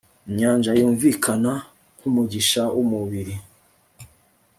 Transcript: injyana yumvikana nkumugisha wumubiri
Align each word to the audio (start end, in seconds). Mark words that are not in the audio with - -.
injyana 0.27 0.71
yumvikana 0.79 1.51
nkumugisha 1.97 2.61
wumubiri 2.75 3.35